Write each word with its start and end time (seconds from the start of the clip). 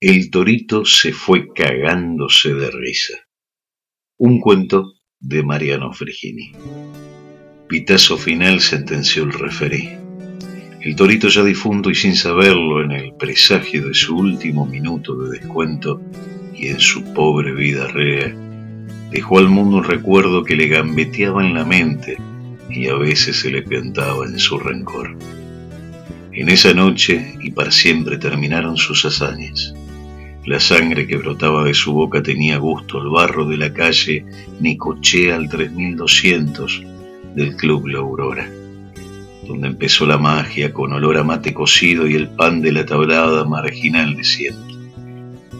El 0.00 0.30
torito 0.30 0.84
se 0.84 1.12
fue 1.12 1.48
cagándose 1.52 2.54
de 2.54 2.70
risa. 2.70 3.14
Un 4.16 4.38
cuento 4.38 4.92
de 5.18 5.42
Mariano 5.42 5.92
Fregini. 5.92 6.52
Pitazo 7.68 8.16
final 8.16 8.60
sentenció 8.60 9.24
el 9.24 9.32
referí. 9.32 9.88
El 10.82 10.94
torito 10.94 11.26
ya 11.26 11.42
difunto 11.42 11.90
y 11.90 11.96
sin 11.96 12.14
saberlo 12.14 12.84
en 12.84 12.92
el 12.92 13.14
presagio 13.14 13.88
de 13.88 13.94
su 13.94 14.16
último 14.16 14.66
minuto 14.66 15.16
de 15.16 15.40
descuento 15.40 16.00
y 16.54 16.68
en 16.68 16.78
su 16.78 17.12
pobre 17.12 17.52
vida 17.52 17.88
rea, 17.88 18.32
dejó 19.10 19.40
al 19.40 19.48
mundo 19.48 19.78
un 19.78 19.84
recuerdo 19.84 20.44
que 20.44 20.54
le 20.54 20.68
gambeteaba 20.68 21.44
en 21.44 21.54
la 21.54 21.64
mente 21.64 22.18
y 22.70 22.86
a 22.86 22.94
veces 22.94 23.40
se 23.40 23.50
le 23.50 23.62
piantaba 23.62 24.26
en 24.26 24.38
su 24.38 24.60
rencor. 24.60 25.18
En 26.30 26.50
esa 26.50 26.72
noche 26.72 27.34
y 27.40 27.50
para 27.50 27.72
siempre 27.72 28.16
terminaron 28.16 28.76
sus 28.76 29.04
hazañas. 29.04 29.74
La 30.46 30.60
sangre 30.60 31.06
que 31.06 31.16
brotaba 31.16 31.64
de 31.64 31.74
su 31.74 31.92
boca 31.92 32.22
tenía 32.22 32.58
gusto 32.58 33.00
al 33.00 33.10
barro 33.10 33.46
de 33.46 33.56
la 33.56 33.72
calle 33.72 34.24
Nicochea 34.60 35.36
al 35.36 35.48
3200 35.48 36.82
del 37.34 37.56
Club 37.56 37.88
La 37.88 37.98
Aurora, 37.98 38.50
donde 39.46 39.68
empezó 39.68 40.06
la 40.06 40.16
magia 40.16 40.72
con 40.72 40.92
olor 40.92 41.18
a 41.18 41.24
mate 41.24 41.52
cocido 41.52 42.06
y 42.06 42.14
el 42.14 42.28
pan 42.28 42.62
de 42.62 42.72
la 42.72 42.86
tablada 42.86 43.44
marginal 43.44 44.16
de 44.16 44.24
siempre. 44.24 44.74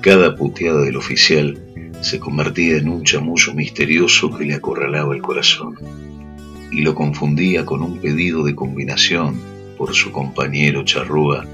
Cada 0.00 0.34
puteada 0.34 0.82
del 0.82 0.96
oficial 0.96 1.60
se 2.00 2.18
convertía 2.18 2.78
en 2.78 2.88
un 2.88 3.04
chamullo 3.04 3.52
misterioso 3.52 4.34
que 4.36 4.46
le 4.46 4.54
acorralaba 4.54 5.14
el 5.14 5.20
corazón 5.20 5.76
y 6.72 6.82
lo 6.82 6.94
confundía 6.94 7.66
con 7.66 7.82
un 7.82 7.98
pedido 7.98 8.44
de 8.44 8.54
combinación 8.54 9.38
por 9.76 9.94
su 9.94 10.10
compañero 10.10 10.84
charrúa 10.84 11.44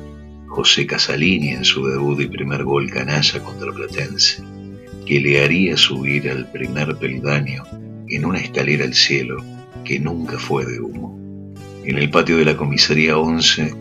José 0.47 0.87
Casalini 0.87 1.51
en 1.51 1.65
su 1.65 1.87
debut 1.87 2.21
y 2.21 2.29
primer 2.29 2.65
gol 2.65 2.91
canalla 2.91 3.43
contra 3.43 3.73
Platense, 3.73 4.43
que 5.07 5.21
le 5.21 5.43
haría 5.43 5.77
subir 5.77 6.31
al 6.31 6.51
primer 6.51 6.97
peldaño 6.97 7.65
en 8.09 8.25
una 8.25 8.39
escalera 8.39 8.85
al 8.85 8.95
cielo 8.95 9.45
que 9.85 9.99
nunca 9.99 10.39
fue 10.39 10.65
de 10.65 10.81
humo. 10.81 11.17
En 11.85 11.99
el 11.99 12.11
patio 12.11 12.37
de 12.37 12.45
la 12.45 12.57
comisaría 12.57 13.17
11, 13.17 13.75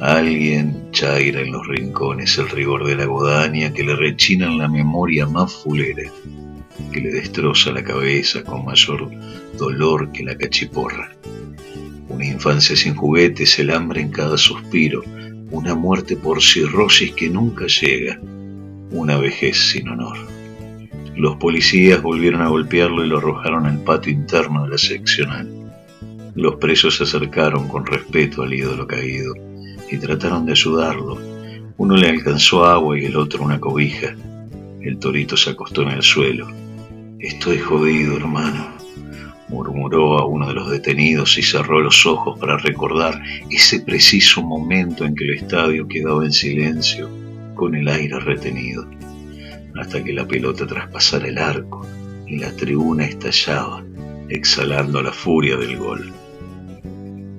alguien 0.00 0.90
chaira 0.92 1.40
en 1.40 1.52
los 1.52 1.66
rincones 1.66 2.38
el 2.38 2.48
rigor 2.48 2.86
de 2.86 2.96
la 2.96 3.04
guadaña 3.04 3.72
que 3.72 3.82
le 3.82 3.96
rechina 3.96 4.46
en 4.46 4.58
la 4.58 4.68
memoria 4.68 5.26
más 5.26 5.52
fulera, 5.52 6.10
que 6.92 7.00
le 7.00 7.10
destroza 7.10 7.72
la 7.72 7.82
cabeza 7.82 8.42
con 8.44 8.64
mayor 8.64 9.10
dolor 9.58 10.10
que 10.12 10.24
la 10.24 10.36
cachiporra. 10.36 11.12
Una 12.08 12.24
infancia 12.24 12.74
sin 12.74 12.94
juguetes, 12.94 13.58
el 13.58 13.70
hambre 13.70 14.00
en 14.00 14.10
cada 14.10 14.38
suspiro, 14.38 15.02
una 15.50 15.74
muerte 15.74 16.16
por 16.16 16.42
cirrosis 16.42 17.12
que 17.12 17.30
nunca 17.30 17.66
llega, 17.66 18.20
una 18.90 19.16
vejez 19.18 19.56
sin 19.70 19.88
honor. 19.88 20.16
Los 21.16 21.36
policías 21.36 22.02
volvieron 22.02 22.42
a 22.42 22.48
golpearlo 22.48 23.04
y 23.04 23.08
lo 23.08 23.18
arrojaron 23.18 23.66
al 23.66 23.78
patio 23.80 24.12
interno 24.12 24.64
de 24.64 24.70
la 24.70 24.78
seccional. 24.78 25.48
Los 26.34 26.56
presos 26.56 26.96
se 26.96 27.04
acercaron 27.04 27.66
con 27.68 27.86
respeto 27.86 28.42
al 28.42 28.54
ídolo 28.54 28.86
caído 28.86 29.34
y 29.90 29.96
trataron 29.98 30.46
de 30.46 30.52
ayudarlo. 30.52 31.18
Uno 31.76 31.96
le 31.96 32.08
alcanzó 32.08 32.64
agua 32.64 32.98
y 32.98 33.06
el 33.06 33.16
otro 33.16 33.42
una 33.42 33.58
cobija. 33.58 34.14
El 34.80 34.98
torito 34.98 35.36
se 35.36 35.50
acostó 35.50 35.82
en 35.82 35.90
el 35.90 36.02
suelo. 36.02 36.46
Estoy 37.18 37.58
jodido, 37.58 38.16
hermano 38.16 38.77
murmuró 39.48 40.18
a 40.18 40.26
uno 40.26 40.46
de 40.48 40.54
los 40.54 40.70
detenidos 40.70 41.38
y 41.38 41.42
cerró 41.42 41.80
los 41.80 42.06
ojos 42.06 42.38
para 42.38 42.58
recordar 42.58 43.20
ese 43.50 43.80
preciso 43.80 44.42
momento 44.42 45.04
en 45.04 45.14
que 45.14 45.24
el 45.24 45.34
estadio 45.34 45.88
quedaba 45.88 46.24
en 46.24 46.32
silencio, 46.32 47.08
con 47.54 47.74
el 47.74 47.88
aire 47.88 48.20
retenido, 48.20 48.86
hasta 49.80 50.04
que 50.04 50.12
la 50.12 50.26
pelota 50.26 50.66
traspasara 50.66 51.28
el 51.28 51.38
arco 51.38 51.86
y 52.26 52.36
la 52.36 52.52
tribuna 52.52 53.06
estallaba, 53.06 53.82
exhalando 54.28 55.02
la 55.02 55.12
furia 55.12 55.56
del 55.56 55.76
gol. 55.76 56.12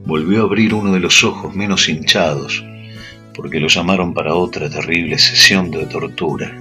Volvió 0.06 0.42
a 0.42 0.46
abrir 0.46 0.74
uno 0.74 0.94
de 0.94 1.00
los 1.00 1.24
ojos 1.24 1.56
menos 1.56 1.88
hinchados, 1.88 2.64
porque 3.36 3.60
lo 3.60 3.68
llamaron 3.68 4.14
para 4.14 4.34
otra 4.34 4.70
terrible 4.70 5.18
sesión 5.20 5.70
de 5.70 5.86
tortura. 5.86 6.60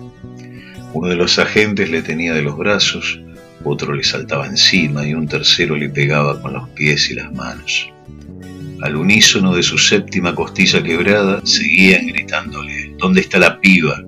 Uno 0.92 1.08
de 1.08 1.16
los 1.16 1.38
agentes 1.38 1.90
le 1.90 2.02
tenía 2.02 2.34
de 2.34 2.42
los 2.42 2.56
brazos 2.56 3.20
otro 3.64 3.94
le 3.94 4.04
saltaba 4.04 4.46
encima 4.46 5.06
y 5.06 5.14
un 5.14 5.26
tercero 5.26 5.76
le 5.76 5.88
pegaba 5.88 6.40
con 6.40 6.52
los 6.52 6.68
pies 6.70 7.10
y 7.10 7.14
las 7.14 7.32
manos. 7.32 7.90
Al 8.82 8.96
unísono 8.96 9.54
de 9.54 9.62
su 9.62 9.76
séptima 9.76 10.34
costilla 10.34 10.82
quebrada, 10.82 11.40
seguían 11.44 12.06
gritándole, 12.06 12.94
¿Dónde 12.98 13.20
está 13.20 13.38
la 13.38 13.60
piba? 13.60 14.02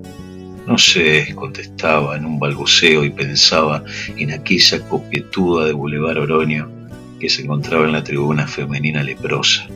No 0.66 0.78
sé, 0.78 1.32
contestaba 1.34 2.16
en 2.16 2.24
un 2.24 2.38
balbuceo 2.38 3.04
y 3.04 3.10
pensaba 3.10 3.82
en 4.16 4.32
aquella 4.32 4.80
copietuda 4.88 5.66
de 5.66 5.72
Boulevard 5.72 6.18
Oroño 6.18 6.70
que 7.18 7.28
se 7.28 7.42
encontraba 7.42 7.86
en 7.86 7.92
la 7.92 8.04
tribuna 8.04 8.46
femenina 8.46 9.02
leprosa, 9.02 9.66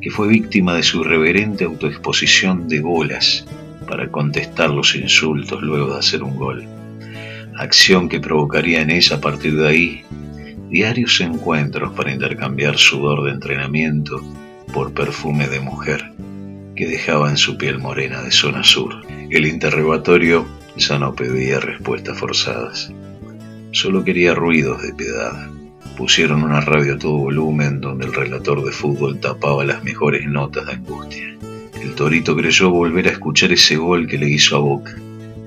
que 0.00 0.10
fue 0.10 0.28
víctima 0.28 0.74
de 0.74 0.82
su 0.82 1.00
irreverente 1.00 1.64
autoexposición 1.64 2.68
de 2.68 2.80
bolas 2.80 3.44
para 3.88 4.08
contestar 4.10 4.70
los 4.70 4.94
insultos 4.94 5.62
luego 5.62 5.92
de 5.92 5.98
hacer 5.98 6.22
un 6.22 6.36
gol 6.36 6.66
acción 7.58 8.08
que 8.08 8.20
provocaría 8.20 8.82
en 8.82 8.90
ella 8.90 9.16
a 9.16 9.20
partir 9.20 9.56
de 9.56 9.68
ahí 9.68 10.04
diarios 10.70 11.20
encuentros 11.20 11.92
para 11.92 12.12
intercambiar 12.12 12.76
sudor 12.76 13.24
de 13.24 13.32
entrenamiento 13.32 14.20
por 14.72 14.92
perfume 14.92 15.46
de 15.48 15.60
mujer 15.60 16.12
que 16.74 16.86
dejaba 16.86 17.30
en 17.30 17.36
su 17.36 17.56
piel 17.56 17.78
morena 17.78 18.20
de 18.22 18.30
zona 18.30 18.62
sur. 18.62 18.94
El 19.30 19.46
interrogatorio 19.46 20.46
ya 20.76 20.98
no 20.98 21.14
pedía 21.14 21.60
respuestas 21.60 22.18
forzadas, 22.18 22.92
solo 23.70 24.04
quería 24.04 24.34
ruidos 24.34 24.82
de 24.82 24.92
piedad. 24.92 25.50
Pusieron 25.96 26.42
una 26.42 26.60
radio 26.60 26.94
a 26.94 26.98
todo 26.98 27.16
volumen 27.16 27.80
donde 27.80 28.04
el 28.04 28.12
relator 28.12 28.62
de 28.62 28.72
fútbol 28.72 29.18
tapaba 29.18 29.64
las 29.64 29.82
mejores 29.82 30.26
notas 30.26 30.66
de 30.66 30.72
angustia. 30.72 31.38
El 31.80 31.94
torito 31.94 32.36
creyó 32.36 32.68
volver 32.68 33.08
a 33.08 33.12
escuchar 33.12 33.52
ese 33.52 33.76
gol 33.76 34.06
que 34.06 34.18
le 34.18 34.28
hizo 34.28 34.56
a 34.56 34.58
Boca 34.58 34.94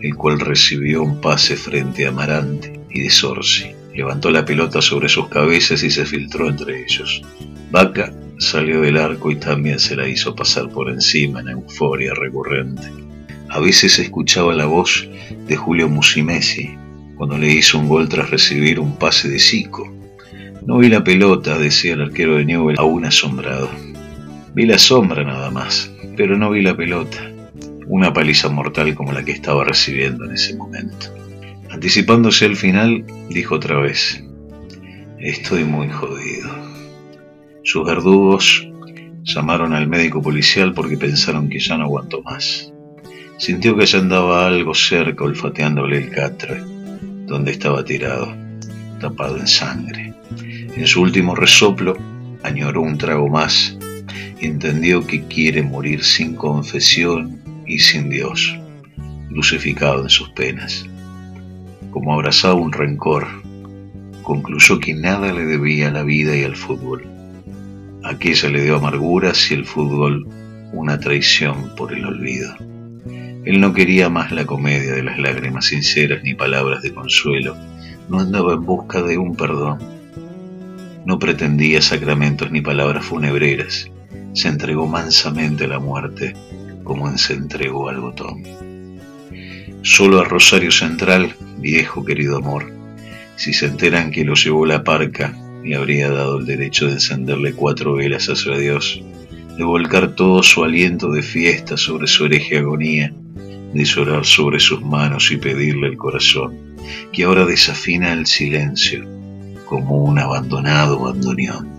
el 0.01 0.15
cual 0.15 0.39
recibió 0.39 1.03
un 1.03 1.19
pase 1.19 1.55
frente 1.55 2.05
a 2.05 2.09
Amarante 2.09 2.79
y 2.89 3.01
de 3.01 3.09
Sorsi. 3.09 3.71
Levantó 3.93 4.29
la 4.31 4.45
pelota 4.45 4.81
sobre 4.81 5.09
sus 5.09 5.27
cabezas 5.27 5.83
y 5.83 5.89
se 5.89 6.05
filtró 6.05 6.49
entre 6.49 6.83
ellos. 6.83 7.21
Vaca 7.71 8.13
salió 8.37 8.81
del 8.81 8.97
arco 8.97 9.31
y 9.31 9.35
también 9.35 9.79
se 9.79 9.95
la 9.95 10.07
hizo 10.07 10.35
pasar 10.35 10.69
por 10.69 10.89
encima 10.89 11.41
en 11.41 11.49
euforia 11.49 12.13
recurrente. 12.13 12.87
A 13.49 13.59
veces 13.59 13.93
se 13.93 14.03
escuchaba 14.03 14.53
la 14.53 14.65
voz 14.65 15.07
de 15.47 15.55
Julio 15.55 15.89
Musimesi 15.89 16.69
cuando 17.15 17.37
le 17.37 17.51
hizo 17.51 17.77
un 17.77 17.89
gol 17.89 18.07
tras 18.07 18.29
recibir 18.29 18.79
un 18.79 18.95
pase 18.95 19.27
de 19.27 19.39
Zico. 19.39 19.91
No 20.65 20.77
vi 20.77 20.87
la 20.87 21.03
pelota, 21.03 21.57
decía 21.57 21.93
el 21.93 22.01
arquero 22.01 22.37
de 22.37 22.45
Newell, 22.45 22.79
aún 22.79 23.05
asombrado. 23.05 23.69
Vi 24.53 24.65
la 24.65 24.77
sombra 24.77 25.23
nada 25.23 25.51
más, 25.51 25.91
pero 26.15 26.37
no 26.37 26.51
vi 26.51 26.61
la 26.61 26.77
pelota 26.77 27.29
una 27.89 28.13
paliza 28.13 28.49
mortal 28.49 28.93
como 28.93 29.11
la 29.11 29.25
que 29.25 29.31
estaba 29.31 29.63
recibiendo 29.63 30.23
en 30.25 30.33
ese 30.33 30.55
momento. 30.55 31.07
Anticipándose 31.71 32.45
al 32.45 32.55
final, 32.55 33.03
dijo 33.29 33.55
otra 33.55 33.79
vez, 33.79 34.23
estoy 35.17 35.63
muy 35.63 35.89
jodido. 35.89 36.51
Sus 37.63 37.87
verdugos 37.87 38.67
llamaron 39.23 39.73
al 39.73 39.87
médico 39.87 40.21
policial 40.21 40.73
porque 40.75 40.97
pensaron 40.97 41.49
que 41.49 41.59
ya 41.59 41.77
no 41.77 41.85
aguantó 41.85 42.21
más. 42.21 42.71
Sintió 43.37 43.75
que 43.75 43.87
ya 43.87 43.97
andaba 43.97 44.45
algo 44.45 44.75
cerca 44.75 45.23
olfateándole 45.23 45.97
el 45.97 46.11
catre, 46.11 46.61
donde 47.25 47.51
estaba 47.51 47.83
tirado, 47.83 48.35
tapado 48.99 49.37
en 49.37 49.47
sangre. 49.47 50.13
En 50.75 50.85
su 50.85 51.01
último 51.01 51.33
resoplo, 51.33 51.97
añoró 52.43 52.81
un 52.81 52.99
trago 52.99 53.27
más 53.29 53.75
y 54.39 54.45
entendió 54.45 55.07
que 55.07 55.23
quiere 55.23 55.63
morir 55.63 56.03
sin 56.03 56.35
confesión 56.35 57.48
y 57.69 57.79
sin 57.79 58.09
Dios, 58.09 58.57
crucificado 59.29 60.01
en 60.01 60.09
sus 60.09 60.29
penas. 60.31 60.85
Como 61.91 62.13
abrazaba 62.13 62.55
un 62.55 62.71
rencor, 62.71 63.27
concluyó 64.23 64.79
que 64.79 64.95
nada 64.95 65.31
le 65.31 65.45
debía 65.45 65.87
a 65.87 65.91
la 65.91 66.03
vida 66.03 66.35
y 66.35 66.43
al 66.43 66.55
fútbol. 66.55 67.07
Aquella 68.03 68.49
le 68.49 68.63
dio 68.63 68.77
amarguras 68.77 69.51
y 69.51 69.53
el 69.53 69.65
fútbol 69.65 70.27
una 70.73 70.99
traición 70.99 71.75
por 71.77 71.93
el 71.93 72.05
olvido. 72.05 72.55
Él 73.45 73.61
no 73.61 73.73
quería 73.73 74.09
más 74.09 74.31
la 74.31 74.45
comedia 74.45 74.93
de 74.93 75.03
las 75.03 75.19
lágrimas 75.19 75.65
sinceras 75.65 76.23
ni 76.23 76.33
palabras 76.33 76.81
de 76.81 76.93
consuelo, 76.93 77.55
no 78.09 78.19
andaba 78.19 78.53
en 78.53 78.65
busca 78.65 79.01
de 79.01 79.17
un 79.17 79.35
perdón, 79.35 79.79
no 81.05 81.19
pretendía 81.19 81.81
sacramentos 81.81 82.51
ni 82.51 82.61
palabras 82.61 83.05
funebreras, 83.05 83.89
se 84.33 84.47
entregó 84.47 84.87
mansamente 84.87 85.65
a 85.65 85.67
la 85.67 85.79
muerte 85.79 86.35
como 86.89 87.15
se 87.19 87.33
entregó 87.33 87.87
al 87.87 87.99
botón. 88.01 88.43
Solo 89.83 90.21
a 90.21 90.23
Rosario 90.23 90.71
Central, 90.71 91.35
viejo 91.59 92.03
querido 92.03 92.37
amor, 92.37 92.73
si 93.35 93.53
se 93.53 93.67
enteran 93.67 94.09
que 94.09 94.25
lo 94.25 94.33
llevó 94.33 94.65
la 94.65 94.83
parca, 94.83 95.37
le 95.63 95.75
habría 95.75 96.09
dado 96.09 96.39
el 96.39 96.47
derecho 96.47 96.87
de 96.87 96.93
encenderle 96.93 97.53
cuatro 97.53 97.93
velas 97.93 98.27
a 98.29 98.35
su 98.35 98.51
adiós, 98.51 99.03
de 99.55 99.63
volcar 99.63 100.15
todo 100.15 100.41
su 100.41 100.63
aliento 100.63 101.11
de 101.11 101.21
fiesta 101.21 101.77
sobre 101.77 102.07
su 102.07 102.25
hereje 102.25 102.57
agonía 102.57 103.13
de 103.71 103.85
llorar 103.85 104.25
sobre 104.25 104.59
sus 104.59 104.81
manos 104.81 105.31
y 105.31 105.37
pedirle 105.37 105.89
el 105.89 105.97
corazón, 105.97 106.57
que 107.13 107.23
ahora 107.23 107.45
desafina 107.45 108.13
el 108.13 108.25
silencio 108.25 109.05
como 109.65 110.03
un 110.03 110.17
abandonado 110.17 110.99
bandoneón. 110.99 111.78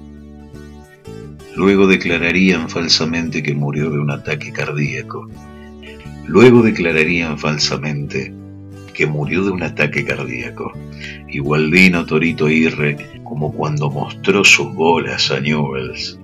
Luego 1.57 1.87
declararían 1.87 2.69
falsamente 2.71 3.43
que 3.43 3.55
murió 3.55 3.91
de 3.91 3.99
un 3.99 4.11
ataque 4.11 4.53
cardíaco. 4.53 5.29
Luego 6.27 6.63
declararían 6.63 7.39
falsamente 7.39 8.33
que 8.95 9.07
murió 9.07 9.45
de 9.45 9.51
un 9.51 9.63
ataque 9.63 10.05
cardíaco. 10.05 10.73
Igualdino 11.29 12.07
Torito 12.07 12.49
Irre, 12.49 13.21
como 13.25 13.53
cuando 13.53 13.91
mostró 13.91 14.45
sus 14.45 14.73
bolas 14.75 15.31
a 15.31 15.41
Newells, 15.41 16.19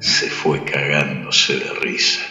se 0.00 0.28
fue 0.28 0.64
cagándose 0.64 1.56
de 1.56 1.72
risa. 1.80 2.22